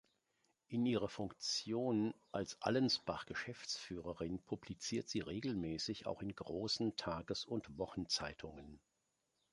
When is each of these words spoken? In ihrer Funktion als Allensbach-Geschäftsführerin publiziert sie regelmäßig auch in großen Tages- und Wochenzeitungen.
In 0.67 0.83
ihrer 0.87 1.09
Funktion 1.09 2.15
als 2.31 2.59
Allensbach-Geschäftsführerin 2.63 4.39
publiziert 4.39 5.07
sie 5.09 5.19
regelmäßig 5.19 6.07
auch 6.07 6.23
in 6.23 6.33
großen 6.33 6.95
Tages- 6.95 7.45
und 7.45 7.77
Wochenzeitungen. 7.77 8.79